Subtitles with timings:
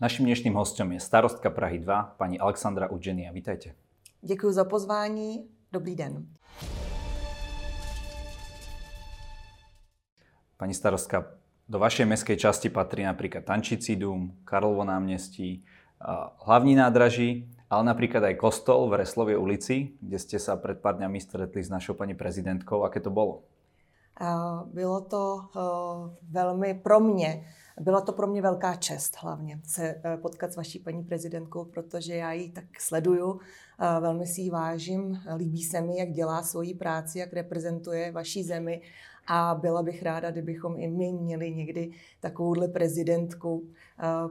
[0.00, 3.32] Naším dnešním hostem je starostka Prahy 2, paní Alexandra Udženia.
[3.32, 3.76] Vítajte.
[4.22, 5.44] Děkuji za pozvání.
[5.72, 6.26] Dobrý den.
[10.56, 11.36] Pani starostka,
[11.68, 15.64] do vašej mestskej časti patrí napríklad Tančicí dům, Karlovo náměstí,
[16.48, 21.20] hlavní nádraží, ale napríklad aj kostol v Reslově ulici, kde ste sa pred pár dňami
[21.20, 22.88] stretli s našou paní prezidentkou.
[22.88, 23.44] Aké to bolo?
[24.72, 25.48] Bylo to
[26.30, 27.44] velmi pro mě
[27.80, 32.14] byla to pro mě velká čest hlavně se eh, potkat s vaší paní prezidentkou, protože
[32.14, 33.40] já ji tak sleduju,
[34.00, 38.82] velmi si ji vážím, líbí se mi, jak dělá svoji práci, jak reprezentuje vaší zemi
[39.26, 43.62] a byla bych ráda, kdybychom i my měli někdy takovouhle prezidentku,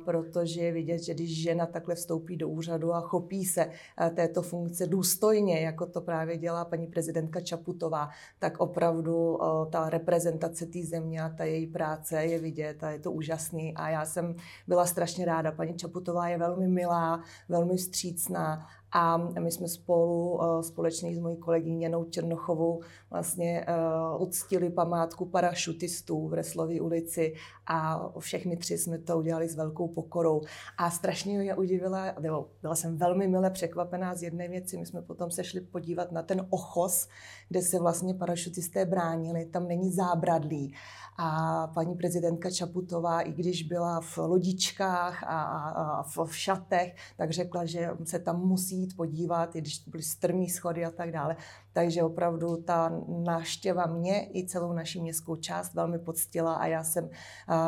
[0.05, 3.69] protože je vidět, že když žena takhle vstoupí do úřadu a chopí se
[4.15, 9.39] této funkce důstojně, jako to právě dělá paní prezidentka Čaputová, tak opravdu
[9.69, 13.73] ta reprezentace té země a ta její práce je vidět a je to úžasný.
[13.75, 14.35] A já jsem
[14.67, 15.51] byla strašně ráda.
[15.51, 21.83] Paní Čaputová je velmi milá, velmi vstřícná a my jsme spolu společně s mojí kolegyní
[21.83, 23.65] Janou Černochovou vlastně
[24.19, 27.33] uctili památku parašutistů v Reslově ulici
[27.67, 30.41] a všechny tři jsme to udělali s velkou pokorou.
[30.77, 34.77] A strašně mě udivila, nebo byla jsem velmi mile překvapená z jedné věci.
[34.77, 37.07] My jsme potom se šli podívat na ten ochos,
[37.49, 39.45] kde se vlastně parašutisté bránili.
[39.45, 40.73] Tam není zábradlí.
[41.21, 47.89] A paní prezidentka Čaputová, i když byla v lodičkách a, v šatech, tak řekla, že
[48.03, 51.35] se tam musí jít podívat, i když byly strmý schody a tak dále.
[51.73, 52.91] Takže opravdu ta
[53.23, 57.09] návštěva mě i celou naši městskou část velmi poctila a já jsem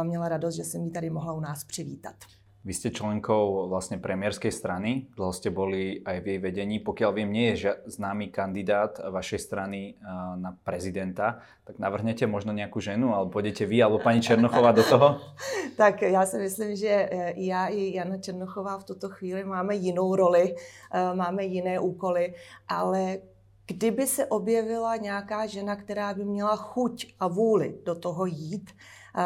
[0.04, 2.16] měla radost, že jsem ji tady mohla u nás přivítat.
[2.62, 6.78] Vy ste členkou vlastne premiérskej strany, dlho ste boli aj v jej vedení.
[6.78, 9.98] Pokiaľ viem, nie je známy kandidát vašej strany
[10.38, 15.18] na prezidenta, tak navrhnete možno nejakú ženu, alebo pôjdete vy, alebo pani Černochová do toho?
[15.78, 20.16] tak já si myslím, že e, já i Jana Černochová v tuto chvíli máme jinou
[20.16, 22.34] roli, e, máme jiné úkoly,
[22.68, 23.18] ale
[23.66, 28.72] kdyby se objevila nějaká žena, která by měla chuť a vůli do toho jít,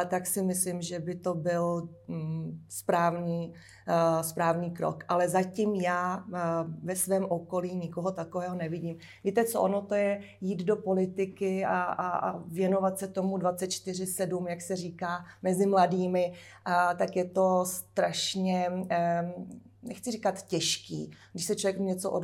[0.08, 3.54] tak si myslím, že by to byl mm, správný,
[4.22, 5.04] správný krok.
[5.08, 6.24] Ale zatím já
[6.84, 8.98] ve svém okolí nikoho takového nevidím.
[9.24, 14.50] Víte co, ono to je jít do politiky a, a, a věnovat se tomu 24-7,
[14.50, 16.34] jak se říká, mezi mladými,
[16.66, 18.70] a, tak je to strašně
[19.86, 21.12] nechci říkat těžký.
[21.34, 22.24] Když se člověk něco od,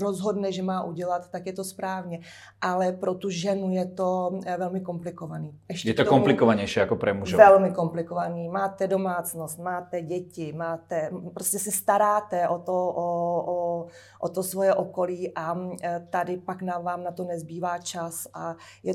[0.00, 2.20] rozhodne, že má udělat, tak je to správně.
[2.60, 5.58] Ale pro tu ženu je to eh, velmi komplikovaný.
[5.68, 7.36] Ještě je to tomu, komplikovanější jako pro muže.
[7.36, 8.48] Velmi komplikovaný.
[8.48, 13.06] Máte domácnost, máte děti, máte, prostě se staráte o to, o,
[13.52, 13.86] o,
[14.20, 18.56] o to svoje okolí a eh, tady pak na vám na to nezbývá čas a
[18.82, 18.94] je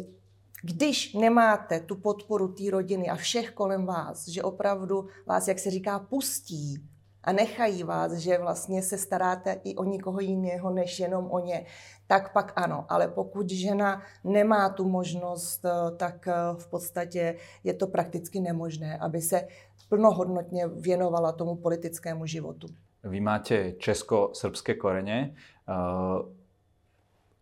[0.63, 5.69] když nemáte tu podporu té rodiny a všech kolem vás, že opravdu vás, jak se
[5.69, 6.89] říká, pustí
[7.25, 11.65] a nechají vás, že vlastně se staráte i o nikoho jiného, než jenom o ně,
[12.07, 12.85] tak pak ano.
[12.89, 18.97] Ale pokud žena nemá tu možnost, eh, tak eh, v podstatě je to prakticky nemožné,
[18.97, 19.47] aby se
[19.89, 22.67] plnohodnotně věnovala tomu politickému životu.
[23.03, 25.35] Vy máte česko-srbské korene.
[25.69, 26.45] Uh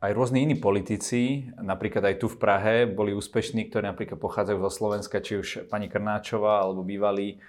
[0.03, 4.71] aj rôzni iní politici, napríklad aj tu v Prahe, boli úspešní, ktorí napríklad pochádzajú zo
[4.75, 7.39] Slovenska, či už pani Krnáčová alebo bývalý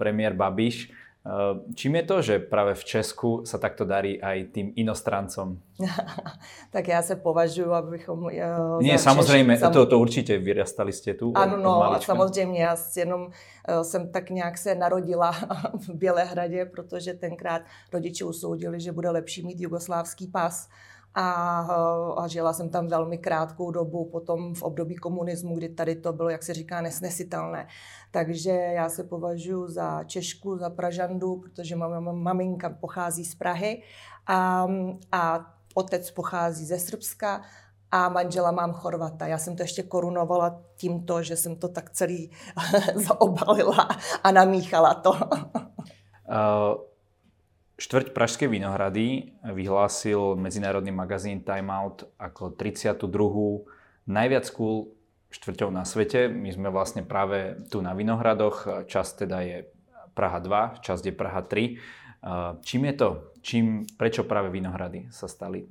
[0.00, 0.88] premiér Babiš.
[1.26, 5.58] Eh, čím je to, že právě v Česku se takto darí aj tým inostrancom?
[6.70, 8.22] tak já se považuji, abychom...
[8.22, 8.30] Uh,
[8.82, 9.72] Nie, samozřejmě, sam...
[9.72, 11.32] to, to určitě vyrastali jste tu.
[11.34, 15.30] Ano, no, a samozřejmě, já jenom uh, jsem tak nějak se narodila
[15.74, 20.68] v Bělehradě, protože tenkrát rodiče usoudili, že bude lepší mít jugoslávský pas
[21.18, 21.60] a,
[22.16, 26.28] a žila jsem tam velmi krátkou dobu, potom v období komunismu, kdy tady to bylo,
[26.28, 27.68] jak se říká, nesnesitelné.
[28.10, 33.82] Takže já se považuji za Češku, za Pražandu, protože maminka pochází z Prahy
[34.26, 34.66] a,
[35.12, 37.42] a otec pochází ze Srbska
[37.90, 39.26] a manžela mám Chorvata.
[39.26, 42.30] Já jsem to ještě korunovala tímto, že jsem to tak celý
[42.94, 43.88] zaobalila
[44.24, 45.12] a namíchala to.
[46.28, 46.95] Uh...
[47.76, 53.04] Štvrť Pražské Vinohrady vyhlásil medzinárodný magazín Time Out ako 32.
[54.08, 54.96] najviac cool
[55.28, 56.32] štvrťou na svete.
[56.32, 58.88] My sme vlastne práve tu na Vinohradoch.
[58.88, 59.68] Čas teda je
[60.16, 62.64] Praha 2, časť je Praha 3.
[62.64, 63.08] Čím je to?
[63.44, 65.68] Čím, prečo práve Vinohrady sa stali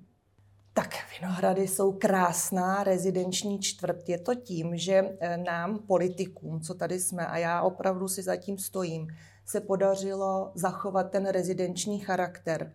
[0.76, 4.10] tak Vinohrady jsou krásná rezidenční čtvrt.
[4.10, 8.58] Je to tím, že e, nám, politikům, co tady jsme, a já opravdu si zatím
[8.58, 9.08] stojím,
[9.46, 12.72] se podařilo zachovat ten rezidenční charakter.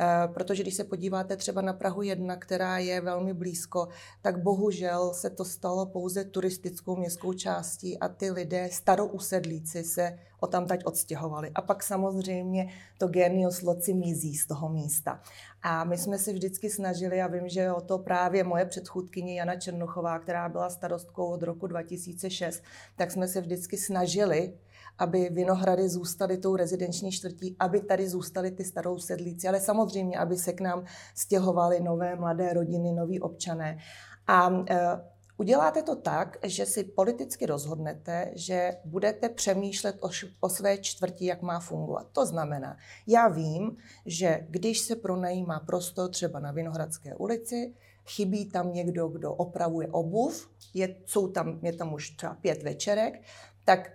[0.00, 3.88] Eh, protože když se podíváte třeba na Prahu 1, která je velmi blízko,
[4.22, 10.46] tak bohužel se to stalo pouze turistickou městskou částí a ty lidé, starousedlíci, se o
[10.46, 11.50] tam teď odstěhovali.
[11.54, 12.68] A pak samozřejmě
[12.98, 15.20] to genius loci mizí z toho místa.
[15.62, 19.56] A my jsme se vždycky snažili, a vím, že o to právě moje předchůdkyně Jana
[19.56, 22.62] Černochová, která byla starostkou od roku 2006,
[22.96, 24.58] tak jsme se vždycky snažili
[24.98, 30.36] aby Vinohrady zůstaly tou rezidenční čtvrtí, aby tady zůstaly ty starou sedlíci, ale samozřejmě, aby
[30.36, 30.84] se k nám
[31.14, 33.78] stěhovaly nové mladé rodiny, noví občané.
[34.26, 35.00] A e,
[35.38, 40.08] Uděláte to tak, že si politicky rozhodnete, že budete přemýšlet o,
[40.40, 42.06] o své čtvrti, jak má fungovat.
[42.12, 42.76] To znamená,
[43.06, 43.76] já vím,
[44.06, 47.74] že když se pronajímá prostor třeba na Vinohradské ulici,
[48.06, 53.22] chybí tam někdo, kdo opravuje obuv, je, jsou tam, je tam už třeba pět večerek,
[53.64, 53.90] tak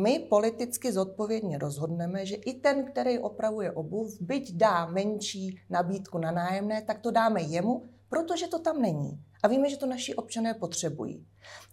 [0.00, 6.30] my politicky zodpovědně rozhodneme, že i ten, který opravuje obuv, byť dá menší nabídku na
[6.30, 9.20] nájemné, tak to dáme jemu, protože to tam není.
[9.42, 11.26] A víme, že to naši občané potřebují.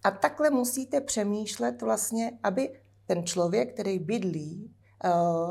[0.04, 4.74] A takhle musíte přemýšlet vlastně, aby ten člověk, který bydlí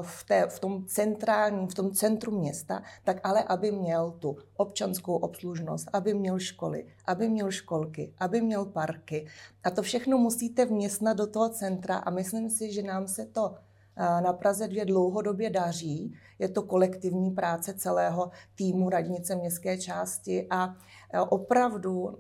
[0.02, 5.16] v, té, v tom centrálním, v tom centru města, tak ale aby měl tu občanskou
[5.16, 9.26] obslužnost, aby měl školy, aby měl školky, aby měl parky.
[9.64, 13.54] A to všechno musíte vměstnat do toho centra a myslím si, že nám se to
[13.96, 16.14] eh, na Praze dvě dlouhodobě daří.
[16.38, 20.76] Je to kolektivní práce celého týmu radnice městské části a
[21.12, 22.16] eh, opravdu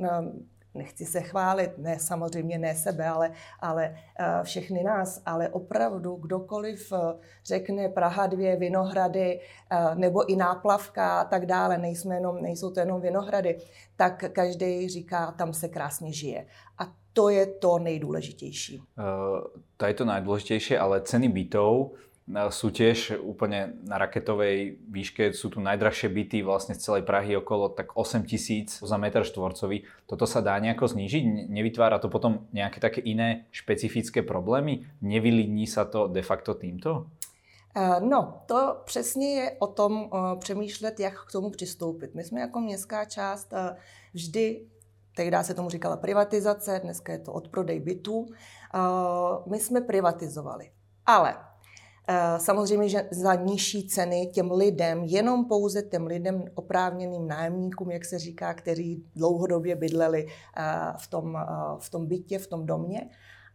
[0.74, 6.92] nechci se chválit, ne samozřejmě ne sebe, ale, ale eh, všechny nás, ale opravdu kdokoliv
[6.92, 6.98] eh,
[7.44, 9.40] řekne Praha dvě Vinohrady
[9.70, 13.58] eh, nebo i náplavka a tak dále, nejsme jenom, nejsou to jenom Vinohrady,
[13.96, 16.46] tak každý říká, tam se krásně žije.
[16.78, 18.78] A to je to nejdůležitější.
[18.78, 18.84] Uh,
[19.76, 21.90] to je to nejdůležitější, ale ceny bytov
[22.30, 27.68] sú tiež úplne na raketovej výške, sú tu najdrahšie byty vlastne z celej Prahy okolo
[27.68, 29.84] tak 8 tisíc za metr štvorcový.
[30.06, 31.50] Toto sa dá nejako znížiť?
[31.50, 34.86] Nevytvára to potom nejaké také iné špecifické problémy?
[35.02, 37.10] Nevylidní sa to de facto týmto?
[37.74, 42.14] Eh, no, to přesně je o tom eh, přemýšlet, jak k tomu přistoupit.
[42.14, 43.76] My jsme jako městská část eh,
[44.14, 44.66] vždy,
[45.16, 48.26] tehdy se tomu říkala privatizace, dneska je to odprodej bytů,
[49.46, 50.70] my jsme privatizovali.
[51.06, 51.36] Ale
[52.38, 58.18] samozřejmě, že za nižší ceny těm lidem, jenom pouze těm lidem oprávněným nájemníkům, jak se
[58.18, 60.62] říká, kteří dlouhodobě bydleli eh,
[60.98, 61.46] v tom, eh,
[61.78, 63.10] v tom bytě, v tom domě.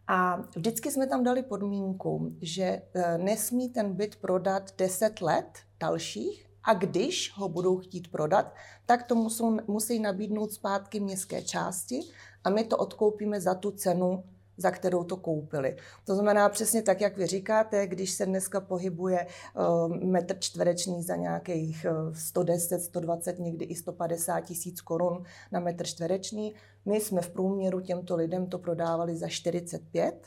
[0.08, 2.82] A vždycky jsme tam dali podmínku, že
[3.16, 8.54] nesmí ten byt prodat 10 let dalších, a když ho budou chtít prodat,
[8.86, 12.00] tak to musou, musí nabídnout zpátky městské části
[12.44, 14.24] a my to odkoupíme za tu cenu,
[14.58, 15.76] za kterou to koupili.
[16.04, 21.16] To znamená přesně tak, jak vy říkáte, když se dneska pohybuje uh, metr čtvereční za
[21.16, 25.22] nějakých 110, 120, někdy i 150 tisíc korun
[25.52, 30.26] na metr čtvereční, my jsme v průměru těmto lidem to prodávali za 45,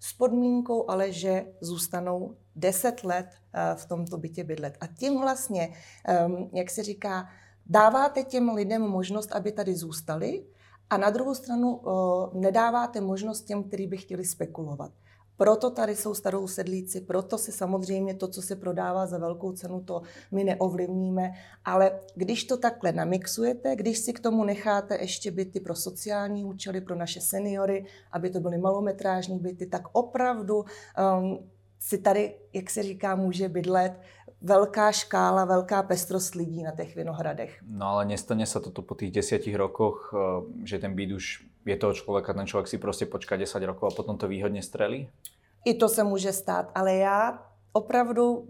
[0.00, 4.76] s podmínkou ale, že zůstanou 10 let uh, v tomto bytě bydlet.
[4.80, 5.74] A tím vlastně,
[6.52, 7.28] jak se říká,
[7.66, 10.44] dáváte těm lidem možnost, aby tady zůstali,
[10.90, 11.80] a na druhou stranu
[12.32, 14.92] nedáváte možnost těm, kteří by chtěli spekulovat.
[15.36, 19.80] Proto tady jsou starou sedlíci, proto si samozřejmě to, co se prodává za velkou cenu,
[19.80, 20.02] to
[20.32, 21.32] my neovlivníme.
[21.64, 26.80] Ale když to takhle namixujete, když si k tomu necháte ještě byty pro sociální účely,
[26.80, 31.38] pro naše seniory, aby to byly malometrážní byty, tak opravdu um,
[31.78, 34.00] si tady, jak se říká, může bydlet
[34.42, 37.60] velká škála, velká pestrost lidí na těch vinohradech.
[37.68, 40.18] No ale nestane sa toto po tých desiatich rokoch, eh,
[40.64, 43.96] že ten byt už je toho člověka, ten člověk si prostě počká 10 rokov a
[43.96, 45.08] potom to výhodně strelí?
[45.64, 48.48] I to se může stát, ale já opravdu,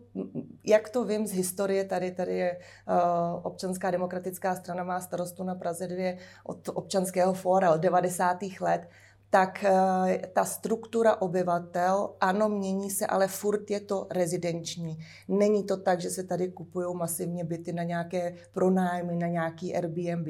[0.64, 5.54] jak to vím z historie, tady, tady je uh, občanská demokratická strana má starostu na
[5.54, 8.38] Praze 2 od občanského fóra od 90.
[8.60, 8.88] let,
[9.30, 14.98] tak eh, ta struktura obyvatel, ano, mění se, ale furt je to rezidenční.
[15.28, 20.28] Není to tak, že se tady kupují masivně byty na nějaké pronájmy, na nějaký Airbnb.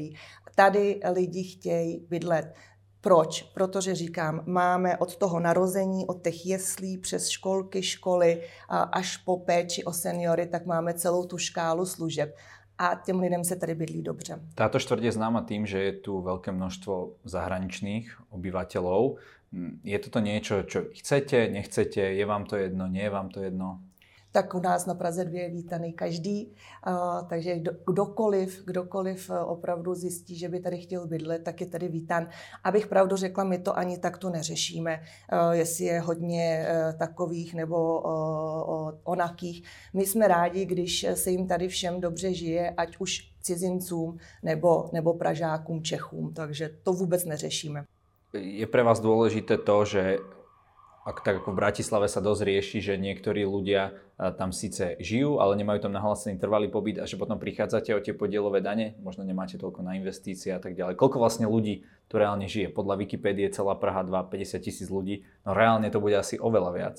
[0.54, 2.54] Tady lidi chtějí bydlet.
[3.02, 3.42] Proč?
[3.42, 9.84] Protože říkám, máme od toho narození, od těch jeslí přes školky, školy až po péči
[9.84, 12.36] o seniory, tak máme celou tu škálu služeb
[12.80, 14.40] a těm lidem se tady bydlí dobře.
[14.54, 19.20] Táto čtvrť je známa tým, že je tu veľké množstvo zahraničných obyvateľov.
[19.84, 23.84] Je toto niečo, čo chcete, nechcete, je vám to jedno, nie je vám to jedno?
[24.32, 26.54] Tak u nás na Praze 2 je vítaný každý.
[27.28, 32.28] Takže kdokoliv, kdokoliv e, opravdu zjistí, že by tady chtěl bydlet, tak je tady vítán.
[32.64, 38.00] Abych pravdu řekla, my to ani takto neřešíme, e, jestli je hodně e, takových nebo
[39.04, 39.62] onakých.
[39.94, 45.14] My jsme rádi, když se jim tady všem dobře žije, ať už cizincům nebo, nebo
[45.14, 47.84] Pražákům, Čechům, takže to vůbec neřešíme.
[48.32, 50.22] Je pre vás dôležité to, že
[51.00, 53.96] ak tak ako v Bratislave sa dosť rieši, že niektorí ľudia
[54.36, 58.12] tam síce žijú, ale nemajú tam nahlásený trvalý pobyt a že potom prichádzate o tie
[58.12, 61.00] podielové dane, možno nemáte toľko na investície a tak ďalej.
[61.00, 62.68] Koľko vlastne ľudí tu reálne žije?
[62.68, 66.96] Podľa Wikipédie celá Praha 2, 50 tisíc ľudí, no reálne to bude asi oveľa viac.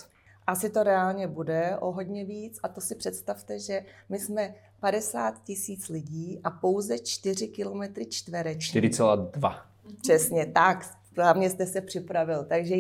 [0.48, 5.44] Asi to reálně bude o hodně víc a to si představte, že my jsme 50
[5.44, 8.82] tisíc lidí a pouze 4 kilometry čtvereční.
[8.82, 9.62] 4,2.
[10.02, 12.46] Přesně tak, správně jste se připravil.
[12.46, 12.76] Takže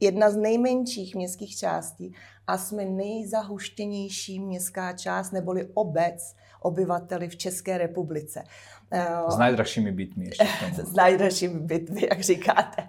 [0.00, 2.14] jedna z nejmenších městských částí
[2.50, 8.44] a jsme nejzahuštěnější městská část neboli obec obyvateli v České republice.
[9.28, 10.48] S nejdražšími bytmi ještě.
[10.82, 12.88] S nejdražšími bytmi, jak říkáte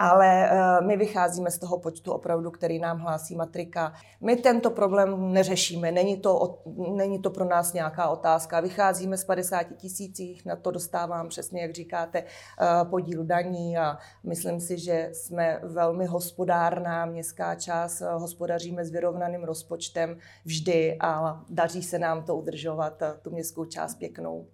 [0.00, 3.92] ale eh, my vycházíme z toho počtu opravdu, který nám hlásí matrika.
[4.20, 6.58] My tento problém neřešíme, není to,
[6.96, 8.60] není to pro nás nějaká otázka.
[8.60, 14.60] Vycházíme z 50 tisících, na to dostávám přesně, jak říkáte, eh, podíl daní a myslím
[14.60, 21.98] si, že jsme velmi hospodárná městská část, hospodaříme s vyrovnaným rozpočtem vždy a daří se
[21.98, 24.46] nám to udržovat, eh, tu městskou část pěknou.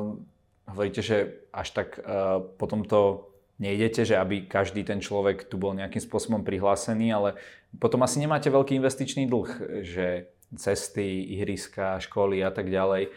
[0.00, 0.26] Um,
[0.68, 5.74] hovoríte, že až tak uh, po tomto nejdete, že aby každý ten človek tu bol
[5.74, 7.38] nejakým spôsobom prihlásený, ale
[7.78, 9.50] potom asi nemáte veľký investičný dlh,
[9.86, 13.10] že cesty, ihriska, školy a tak ďalej,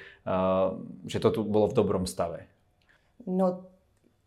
[1.06, 2.50] že to tu bolo v dobrom stave.
[3.26, 3.66] No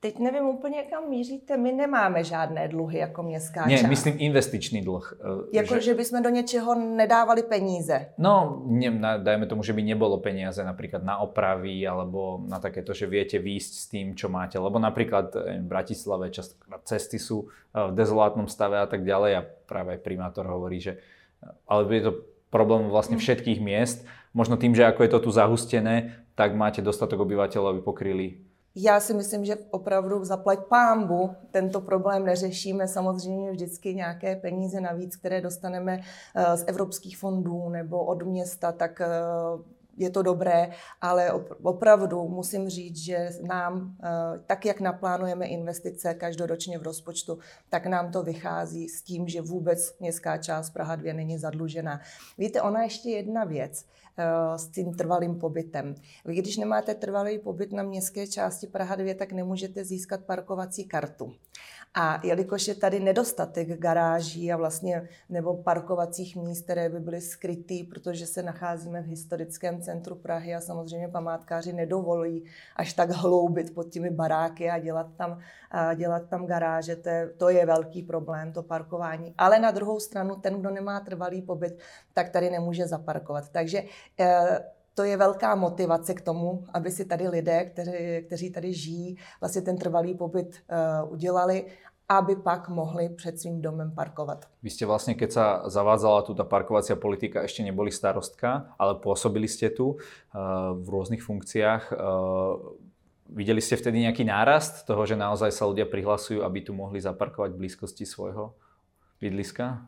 [0.01, 1.57] Teď nevím úplně, kam míříte.
[1.57, 5.21] My nemáme žádné dluhy jako městská Ne, myslím investičný dlh.
[5.21, 5.81] Eh, jako, že...
[5.81, 8.07] že bychom do něčeho nedávali peníze.
[8.19, 13.05] No, ne, dajme tomu, že by nebolo peniaze napríklad na opravy alebo na takéto, že
[13.07, 14.57] viete výjsť s tým, čo máte.
[14.57, 19.33] Lebo napríklad eh, v Bratislave častokrát cesty sú eh, v dezolátnom stave a tak ďalej
[19.37, 20.97] a práve primátor hovorí, že
[21.69, 22.13] ale je to
[22.49, 23.23] problém vlastne hm.
[23.23, 24.09] všetkých miest.
[24.33, 29.01] Možno tým, že ako je to tu zahustené, tak máte dostatok obyvateľov, aby pokryli já
[29.01, 32.89] si myslím, že opravdu zaplať pámbu tento problém neřešíme.
[32.89, 36.01] Samozřejmě vždycky nějaké peníze navíc, které dostaneme
[36.35, 39.07] eh, z evropských fondů nebo od města, tak eh,
[39.97, 40.71] je to dobré,
[41.01, 41.33] ale
[41.63, 44.09] opravdu musím říct, že nám, eh,
[44.47, 49.99] tak jak naplánujeme investice každoročně v rozpočtu, tak nám to vychází s tím, že vůbec
[50.01, 52.01] městská část Praha 2 není zadlužená.
[52.39, 53.85] Víte, ona ještě jedna věc.
[54.19, 55.95] Eh, s tím trvalým pobytem.
[56.25, 61.33] Vy, když nemáte trvalý pobyt na městské části Praha 2, tak nemůžete získat parkovací kartu.
[61.95, 67.85] A jelikož je tady nedostatek garáží a vlastně nebo parkovacích míst, které by byly skrytý,
[67.85, 72.45] protože se nacházíme v historickém centru Prahy a samozřejmě památkáři nedovolí
[72.77, 75.39] až tak hloubit pod těmi baráky a dělat tam,
[75.71, 79.35] a dělat tam garáže, to je, to je velký problém, to parkování.
[79.39, 81.79] Ale na druhou stranu, ten, kdo nemá trvalý pobyt,
[82.15, 83.49] tak tady nemůže zaparkovat.
[83.49, 83.83] Takže
[84.21, 84.61] eh,
[84.95, 89.63] to je velká motivace k tomu, aby si tady lidé, kteří, kteří tady žijí, vlastně
[89.63, 91.65] ten trvalý pobyt uh, udělali
[92.11, 94.51] aby pak mohli před svým domem parkovat.
[94.67, 99.47] Vy ste vlastne, keď sa zavádzala tu tá parkovacia politika, ešte neboli starostka, ale pôsobili
[99.47, 101.95] ste tu uh, v rôznych funkciách.
[101.95, 102.75] Uh,
[103.31, 107.55] videli ste vtedy nejaký nárast toho, že naozaj sa ľudia prihlasujú, aby tu mohli zaparkovať
[107.55, 108.59] v blízkosti svojho
[109.23, 109.87] bydliska?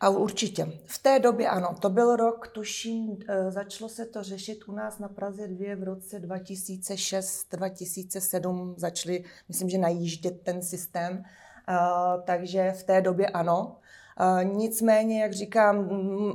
[0.00, 0.72] A určitě.
[0.84, 4.98] V té době ano, to byl rok, tuším, e, začalo se to řešit u nás
[4.98, 11.24] na Praze 2 v roce 2006-2007, začali, myslím, že najíždět ten systém,
[12.24, 13.76] takže v té době ano.
[14.42, 15.88] Nicméně, jak říkám,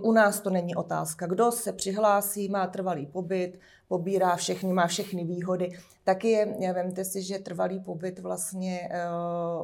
[0.03, 1.27] u nás to není otázka.
[1.27, 3.59] Kdo se přihlásí, má trvalý pobyt,
[3.91, 5.75] pobírá všechny, má všechny výhody.
[6.07, 8.95] Taky je, vemte si, že trvalý pobyt vlastně uh,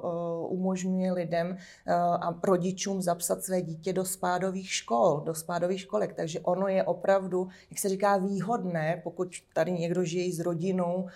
[0.04, 6.14] uh, umožňuje lidem uh, a rodičům zapsat své dítě do spádových škol, do spádových školek.
[6.14, 11.08] Takže ono je opravdu, jak se říká, výhodné, pokud tady někdo žije s rodinou,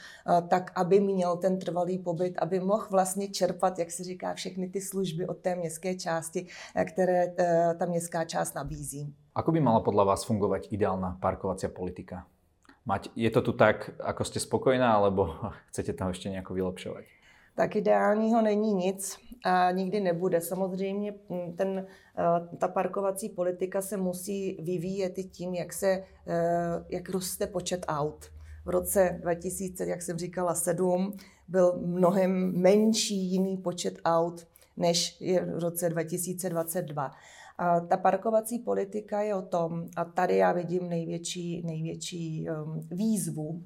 [0.48, 4.82] tak aby měl ten trvalý pobyt, aby mohl vlastně čerpat, jak se říká, všechny ty
[4.82, 6.48] služby od té městské části,
[6.86, 7.36] které
[7.78, 9.12] ta městská část nabízí.
[9.32, 12.28] Ako by mala podľa vás fungovať ideálna parkovacia politika?
[12.86, 15.36] Mať, je to tu tak, ako ste spokojná, alebo
[15.70, 17.04] chcete tam ještě nějak vylepšovat?
[17.56, 20.42] Tak ideálního není nic a nikdy nebude.
[20.42, 26.86] Samozřejmě mm, ten, eh, ta parkovací politika se musí vyvíjet i tím, jak, se, eh,
[26.90, 28.26] jak roste počet aut.
[28.66, 31.14] V roce 2000, jak jsem říkala, 7
[31.48, 34.48] byl mnohem menší jiný počet aut,
[34.78, 37.12] než je v roce 2022.
[37.62, 43.64] A ta parkovací politika je o tom, a tady já vidím největší, největší um, výzvu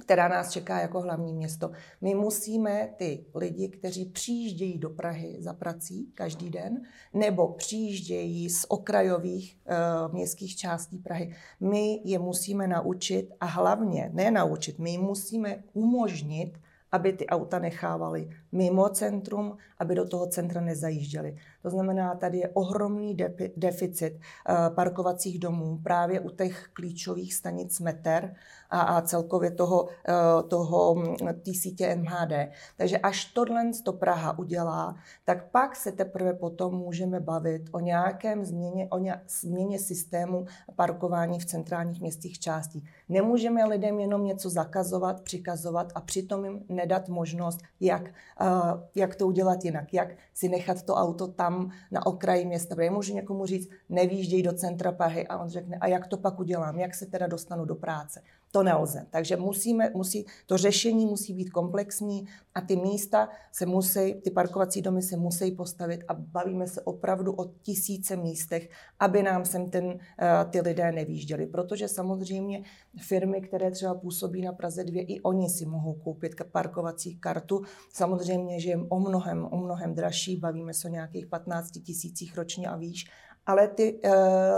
[0.00, 1.70] která nás čeká jako hlavní město.
[2.00, 6.82] My musíme ty lidi, kteří přijíždějí do Prahy za prací každý den,
[7.14, 9.58] nebo přijíždějí z okrajových
[10.06, 16.58] uh, městských částí Prahy, my je musíme naučit a hlavně, ne naučit, my musíme umožnit,
[16.92, 21.36] aby ty auta nechávali mimo centrum, aby do toho centra nezajížděli.
[21.62, 23.16] To znamená, tady je ohromný
[23.56, 28.34] deficit uh, parkovacích domů právě u těch klíčových stanic meter,
[28.70, 32.50] a, a celkově toho, eh, toho mm, té sítě MHD.
[32.76, 38.44] Takže až tohle to Praha udělá, tak pak se teprve potom můžeme bavit o nějakém
[38.44, 40.46] změně, o nějak, změně systému
[40.76, 42.84] parkování v centrálních městských částí.
[43.08, 49.26] Nemůžeme lidem jenom něco zakazovat, přikazovat a přitom jim nedat možnost, jak, uh, jak to
[49.26, 52.74] udělat jinak, jak si nechat to auto tam na okraji města.
[52.74, 56.40] Protože můžu někomu říct, nevýžděj do centra Prahy a on řekne, a jak to pak
[56.40, 58.22] udělám, jak se teda dostanu do práce.
[58.52, 59.06] To nelze.
[59.10, 64.82] Takže musíme, musí, to řešení musí být komplexní a ty místa se musí, ty parkovací
[64.82, 69.98] domy se musí postavit a bavíme se opravdu o tisíce místech, aby nám sem ten,
[70.18, 71.46] eh, ty lidé nevýjížděli.
[71.46, 72.62] Protože samozřejmě
[73.00, 77.62] firmy, které třeba působí na Praze 2, i oni si mohou koupit parkovací kartu.
[77.92, 82.68] Samozřejmě, že je o mnohem, o mnohem dražší, bavíme se o nějakých 15 tisících ročně
[82.68, 83.04] a výš,
[83.50, 84.10] ale ty uh,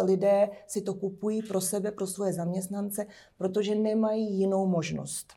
[0.04, 3.06] lidé si to kupují pro sebe, pro svoje zaměstnance,
[3.38, 5.32] protože nemají jinou možnost.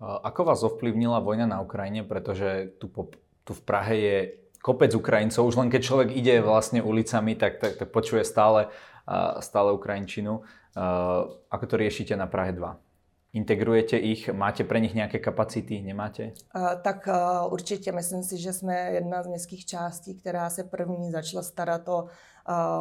[0.00, 3.08] Ako vás ovplyvnila vojna na Ukrajine, pretože tu, po,
[3.44, 4.16] tu v Prahe je
[4.60, 8.68] kopec Ukrajincov, už len keď človek ide vlastne ulicami, tak, tak, tak počuje stále,
[9.40, 10.44] stále Ukrajinčinu.
[11.48, 12.76] Ako to riešite na Prahe 2?
[13.34, 14.28] Integrujete ich?
[14.28, 15.82] Máte pre nich nějaké kapacity?
[15.82, 16.32] Nemáte?
[16.82, 17.08] Tak
[17.50, 17.92] určitě.
[17.92, 22.06] Myslím si, že jsme jedna z městských částí, která se první začala starat o,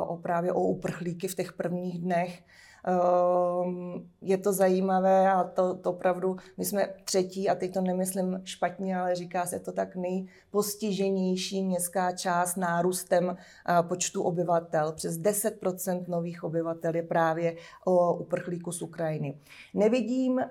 [0.07, 2.43] o právě o uprchlíky v těch prvních dnech.
[2.85, 8.41] Ehm, je to zajímavé a to, to opravdu, my jsme třetí, a teď to nemyslím
[8.43, 13.37] špatně, ale říká se to tak nejpostiženější městská část nárůstem
[13.81, 14.91] počtu obyvatel.
[14.91, 19.37] Přes 10% nových obyvatel je právě o uprchlíku z Ukrajiny.
[19.73, 20.47] Nevidím, eh,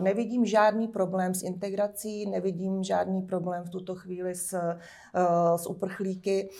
[0.00, 4.78] nevidím žádný problém s integrací, nevidím žádný problém v tuto chvíli s, eh,
[5.56, 6.50] s uprchlíky,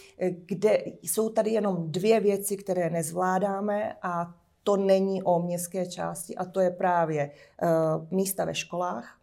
[0.47, 6.45] kde jsou tady jenom dvě věci, které nezvládáme a to není o městské části a
[6.45, 7.31] to je právě
[7.62, 7.69] uh,
[8.11, 9.18] místa ve školách,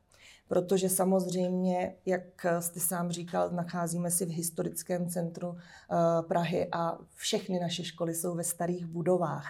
[0.48, 5.58] protože samozřejmě, jak jste sám říkal, nacházíme si v historickém centru uh,
[6.28, 9.46] Prahy a všechny naše školy jsou ve starých budovách.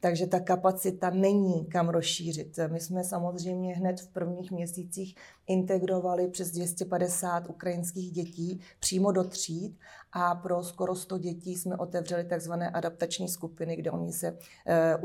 [0.00, 2.58] Takže ta kapacita není kam rozšířit.
[2.72, 5.14] My jsme samozřejmě hned v prvních měsících
[5.50, 9.76] integrovali přes 250 ukrajinských dětí přímo do tříd
[10.12, 14.38] a pro skoro 100 dětí jsme otevřeli takzvané adaptační skupiny, kde oni se uh,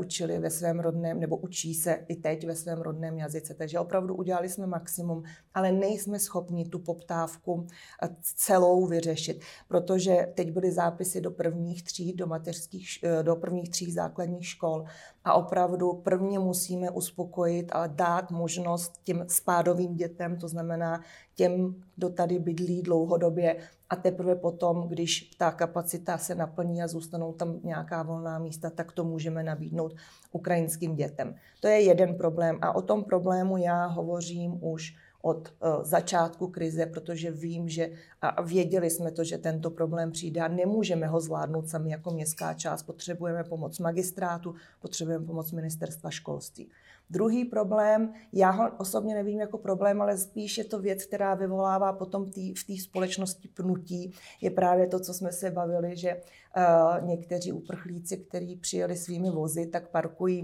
[0.00, 3.54] učili ve svém rodném, nebo učí se i teď ve svém rodném jazyce.
[3.54, 5.22] Takže opravdu udělali jsme maximum,
[5.54, 7.66] ale nejsme schopni tu poptávku
[8.02, 13.70] eh, celou vyřešit, protože teď byly zápisy do prvních tříd, do mateřských, uh, do prvních
[13.70, 14.84] tří základních škol
[15.24, 21.00] a opravdu prvně musíme uspokojit a dát možnost těm spádovým dětem, to znamená
[21.34, 23.56] těm, kdo tady bydlí dlouhodobě
[23.90, 28.92] a teprve potom, když ta kapacita se naplní a zůstanou tam nějaká volná místa, tak
[28.92, 29.94] to můžeme nabídnout
[30.32, 31.34] ukrajinským dětem.
[31.60, 36.86] To je jeden problém a o tom problému já hovořím už od uh, začátku krize,
[36.86, 37.90] protože vím, že
[38.22, 42.54] a věděli jsme to, že tento problém přijde a nemůžeme ho zvládnout sami jako městská
[42.54, 42.82] část.
[42.82, 46.68] Potřebujeme pomoc magistrátu, potřebujeme pomoc ministerstva školství.
[47.10, 51.92] Druhý problém, já ho osobně nevím jako problém, ale spíš je to věc, která vyvolává
[51.92, 57.08] potom tý, v té společnosti pnutí, je právě to, co jsme se bavili, že uh,
[57.08, 60.42] někteří uprchlíci, kteří přijeli svými vozy, tak parkují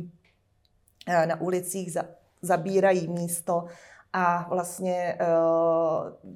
[1.09, 2.05] uh, na ulicích, za,
[2.42, 3.64] zabírají místo
[4.12, 5.27] a vlastně eh,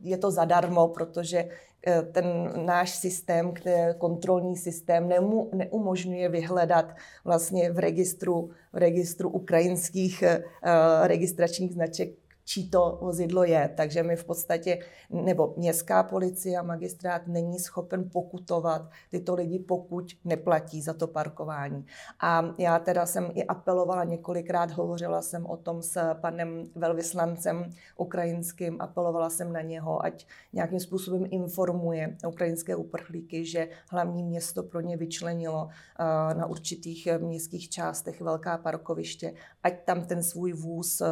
[0.02, 1.48] je to zadarmo, protože
[1.86, 3.54] eh, ten náš systém,
[3.98, 10.42] kontrolní systém, nemu, neumožňuje vyhledat vlastně v registru, v registru ukrajinských eh,
[11.02, 13.70] registračních značek čí to vozidlo je.
[13.76, 14.78] Takže my v podstatě,
[15.10, 21.86] nebo městská policie a magistrát není schopen pokutovat tyto lidi, pokud neplatí za to parkování.
[22.20, 28.76] A já teda jsem i apelovala několikrát, hovořila jsem o tom s panem velvyslancem ukrajinským,
[28.80, 34.96] apelovala jsem na něho, ať nějakým způsobem informuje ukrajinské uprchlíky, že hlavní město pro ně
[34.96, 41.06] vyčlenilo eh, na určitých městských částech velká parkoviště, ať tam ten svůj vůz eh,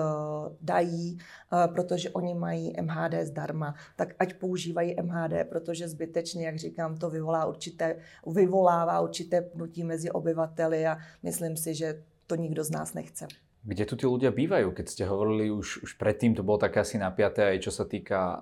[0.61, 1.19] dají,
[1.67, 7.47] protože oni mají MHD zdarma, tak ať používají MHD, protože zbytečně, jak říkám, to vyvolá
[7.47, 13.27] určité, vyvolává určité pnutí mezi obyvateli a myslím si, že to nikdo z nás nechce.
[13.65, 14.77] Kde tu tí ľudia bývajú?
[14.77, 18.37] Keď ste hovorili už, už predtým, to bolo také asi napiaté, aj čo sa týka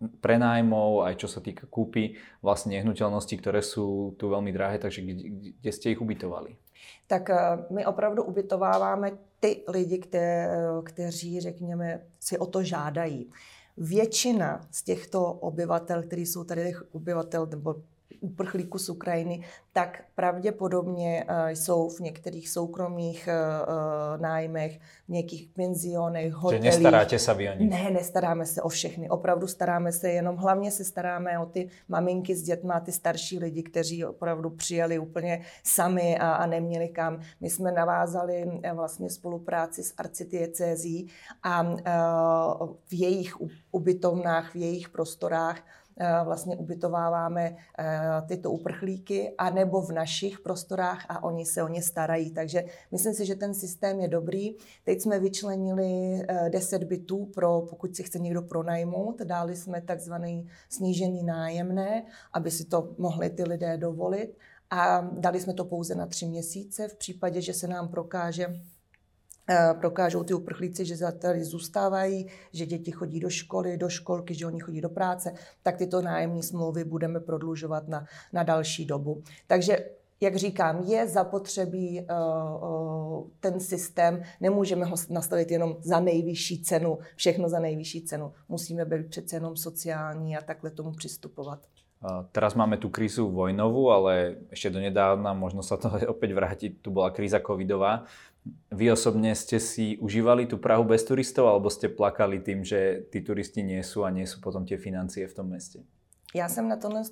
[0.00, 5.52] prenájmov, aj čo sa týka kúpy vlastne nehnuteľností, ktoré sú tu veľmi drahé, takže kde,
[5.60, 6.56] kde ste ich ubytovali?
[7.06, 7.38] Tak eh,
[7.70, 10.48] my opravdu ubytováváme ty lidi, kte,
[10.84, 13.30] kteří, řekněme, si o to žádají.
[13.76, 17.74] Většina z těchto obyvatel, kteří jsou tady obyvatel nebo
[18.20, 26.32] uprchlíků z Ukrajiny, tak pravděpodobně uh, jsou v některých soukromých uh, nájmech, v nějakých penzionech,
[26.32, 26.64] hotelích.
[26.64, 27.70] Že nestaráte se vy o nich?
[27.70, 29.08] Ne, nestaráme se o všechny.
[29.08, 33.62] Opravdu staráme se jenom, hlavně se staráme o ty maminky s dětma, ty starší lidi,
[33.62, 37.20] kteří opravdu přijeli úplně sami a, a neměli kam.
[37.40, 41.08] My jsme navázali vlastně spolupráci s arcidiecézí
[41.42, 41.62] a
[42.86, 43.34] v jejich
[43.72, 45.79] ubytovnách, v jejich prostorách Eh,
[46.24, 52.30] vlastně ubytováváme eh, tyto uprchlíky, anebo v našich prostorách a oni se o ně starají.
[52.30, 54.54] Takže myslím si, že ten systém je dobrý.
[54.84, 60.46] Teď jsme vyčlenili 10 eh, bytů pro, pokud si chce někdo pronajmout, dali jsme takzvaný
[60.68, 64.36] snížený nájemné, aby si to mohli ty lidé dovolit.
[64.70, 66.88] A dali jsme to pouze na tři měsíce.
[66.88, 68.79] V případě, že se nám prokáže, Eh,
[69.80, 74.60] prokážou ty uprchlíci, že tady zůstávají, že děti chodí do školy, do školky, že oni
[74.60, 75.32] chodí do práce,
[75.62, 79.22] tak tyto nájemní smlouvy budeme prodlužovat na, na další dobu.
[79.46, 79.78] Takže
[80.20, 87.48] jak říkám, je zapotřebí uh, ten systém, nemůžeme ho nastavit jenom za nejvyšší cenu, všechno
[87.48, 88.32] za nejvyšší cenu.
[88.48, 91.58] Musíme být přece jenom sociální a takhle tomu přistupovat.
[92.32, 97.12] Teraz máme tú krízu vojnovú, ale ešte donedávna, možno sa to opäť vráti, tu bola
[97.12, 98.08] kríza covidová.
[98.70, 103.20] Vy osobne ste si užívali tú Prahu bez turistov, alebo ste plakali tým, že tí
[103.20, 105.84] turisti nie sú a nie sú potom tie financie v tom meste?
[106.34, 107.02] Já jsem na tohle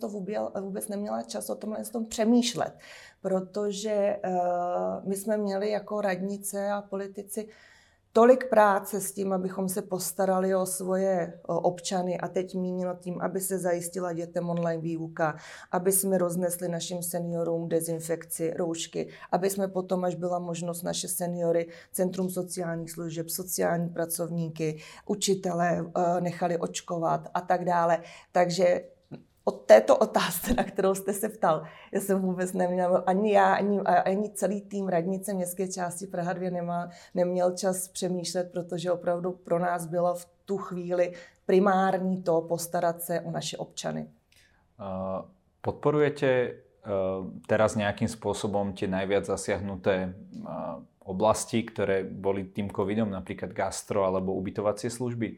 [0.61, 2.79] vůbec neměla čas o tomhle tom přemýšlet,
[3.21, 7.49] protože uh, my jsme měli jako radnice a politici
[8.13, 13.41] tolik práce s tím, abychom se postarali o svoje občany a teď mínilo tím, aby
[13.41, 15.37] se zajistila dětem online výuka,
[15.73, 21.69] aby jsme roznesli našim seniorům dezinfekci, roušky, aby jsme potom, až byla možnost naše seniory,
[21.93, 28.03] Centrum sociálních služeb, sociální pracovníky, učitele e, nechali očkovat a tak dále.
[28.33, 28.83] Takže
[29.49, 33.81] o této otázce, na kterou jste se ptal, já jsem vůbec neměl, ani já, ani,
[33.81, 39.59] ani celý tým radnice městské části Praha 2 nemá, neměl čas přemýšlet, protože opravdu pro
[39.59, 41.13] nás bylo v tu chvíli
[41.47, 44.09] primární to postarat se o naše občany.
[45.61, 50.49] Podporujete uh, teraz nějakým způsobem tie najviac zasiahnuté uh,
[51.01, 55.37] oblasti, které boli tým covidom, například gastro alebo ubytovacie služby?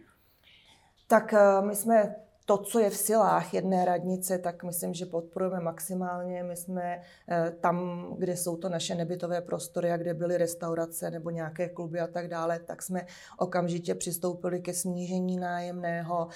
[1.07, 2.15] Tak my jsme
[2.51, 6.43] to, co je v silách jedné radnice, tak myslím, že podporujeme maximálně.
[6.43, 11.31] My jsme eh, tam, kde jsou to naše nebytové prostory a kde byly restaurace nebo
[11.31, 13.07] nějaké kluby a tak dále, tak jsme
[13.39, 16.29] okamžitě přistoupili ke snížení nájemného,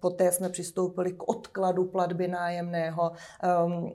[0.00, 3.12] poté jsme přistoupili k odkladu platby nájemného.
[3.66, 3.92] Um,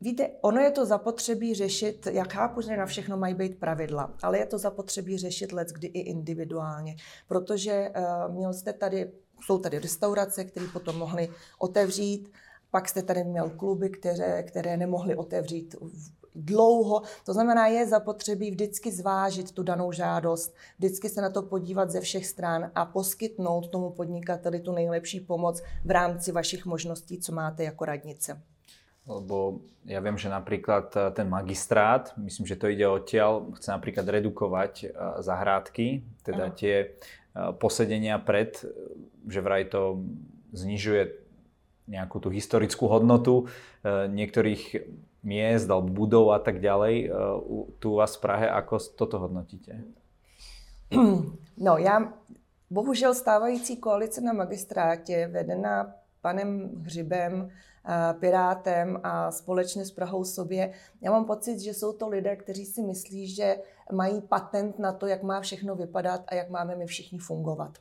[0.00, 4.38] Víte, ono je to zapotřebí řešit, jak chápu, že na všechno mají být pravidla, ale
[4.38, 6.96] je to zapotřebí řešit let kdy i individuálně,
[7.28, 9.12] protože uh, měl jste tady
[9.44, 11.28] jsou tady restaurace, které potom mohly
[11.58, 12.32] otevřít,
[12.70, 15.76] pak jste tady měl kluby, které, které nemohly otevřít
[16.34, 17.02] dlouho.
[17.26, 22.00] To znamená, je zapotřebí vždycky zvážit tu danou žádost, vždycky se na to podívat ze
[22.00, 27.64] všech stran a poskytnout tomu podnikateli tu nejlepší pomoc v rámci vašich možností, co máte
[27.64, 28.42] jako radnice.
[29.02, 34.06] Lebo ja viem, že napríklad eh, ten magistrát, myslím, že to ide odtiaľ, chce napríklad
[34.06, 35.86] redukovať eh, zahrádky,
[36.22, 36.94] teda tie
[37.32, 38.60] posedenia pred,
[39.28, 40.04] že vraj to
[40.52, 41.16] znižuje
[41.88, 43.48] nejakú tú historickú hodnotu
[43.82, 44.86] e, niektorých
[45.24, 46.94] miest alebo budov a tak ďalej.
[47.02, 47.06] E,
[47.80, 49.82] tu u vás v Prahe, ako toto hodnotíte?
[51.56, 52.12] No já,
[52.70, 57.50] bohužel stávající koalice na magistrátě vedená panem Hřibem
[57.88, 60.72] Eh, Pirátem a společně s Prahou sobě.
[61.00, 63.56] Já mám pocit, že jsou to lidé, kteří si myslí, že
[63.92, 67.78] mají patent na to, jak má všechno vypadat a jak máme my všichni fungovat.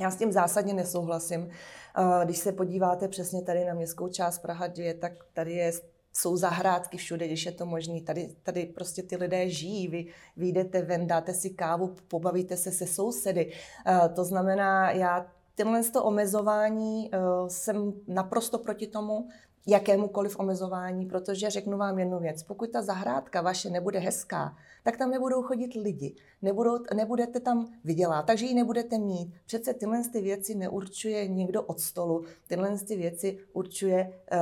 [0.00, 1.48] Já s tím zásadně nesouhlasím.
[1.50, 5.72] Eh, když se podíváte přesně tady na městskou část Praha 2, tak tady je
[6.14, 8.00] jsou zahrádky všude, když je to možné.
[8.00, 9.88] Tady, tady prostě ty lidé žijí.
[9.88, 13.52] Vy vyjdete ven, dáte si kávu, pobavíte se se sousedy.
[13.86, 19.28] Eh, to znamená, já Tyhle to omezování uh, jsem naprosto proti tomu.
[19.66, 22.42] jakémukoliv omezování, protože řeknu vám jednu věc.
[22.42, 28.22] Pokud ta zahrádka vaše nebude hezká, tak tam nebudou chodit lidi, nebudou, nebudete tam vydělat,
[28.22, 29.34] takže ji nebudete mít.
[29.46, 34.38] Přece tyhle ty věci neurčuje někdo od stolu, tyhle ty věci určuje uh,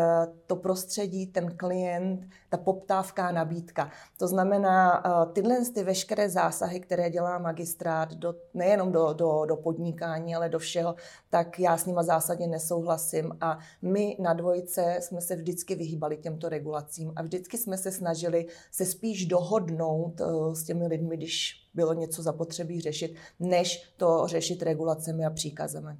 [0.46, 3.90] to prostředí, ten klient, ta poptávka, nabídka.
[4.18, 9.56] To znamená, uh, tyhle ty veškeré zásahy, které dělá magistrát, do, nejenom do, do, do
[9.56, 10.94] podnikání, ale do všeho,
[11.30, 16.48] tak já s nima zásadně nesouhlasím a my na dvojce jsme se vždycky vyhýbali těmto
[16.48, 21.92] regulacím a vždycky jsme se snažili se spíš dohodnout uh, s těmi lidmi, když bylo
[21.92, 25.96] něco zapotřebí řešit, než to řešit regulacemi a příkazemi.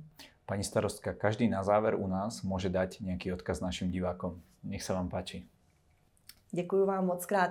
[0.47, 4.43] Pani starostka, každý na záver u nás může dát nějaký odkaz našim divákům.
[4.63, 5.47] Nech se vám páči.
[6.51, 7.51] Děkuji vám moc krát.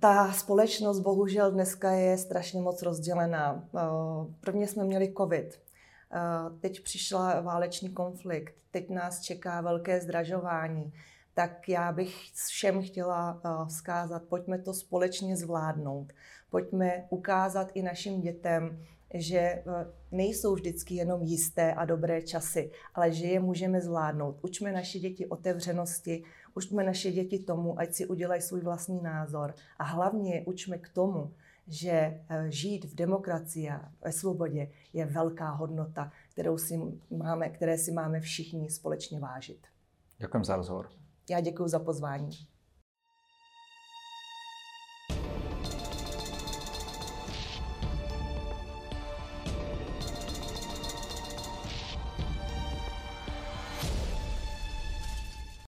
[0.00, 3.68] Ta společnost bohužel dneska je strašně moc rozdělená.
[4.40, 5.60] Prvně jsme měli covid,
[6.60, 10.92] teď přišla válečný konflikt, teď nás čeká velké zdražování.
[11.38, 16.12] Tak já bych všem chtěla vzkázat, pojďme to společně zvládnout.
[16.50, 18.82] Pojďme ukázat i našim dětem,
[19.14, 19.64] že eh,
[20.12, 24.38] nejsou vždycky jenom jisté a dobré časy, ale že je můžeme zvládnout.
[24.42, 26.24] Učme naše děti otevřenosti,
[26.54, 29.54] učme naše děti tomu, ať si udělají svůj vlastní názor.
[29.78, 31.34] A hlavně učme k tomu,
[31.68, 37.78] že eh, žít v demokracii a ve svobodě je velká hodnota, kterou si máme, které
[37.78, 39.66] si máme všichni společně vážit.
[40.18, 40.97] Děkuji za rozhovor.
[41.30, 42.30] Já děkuji za pozvání.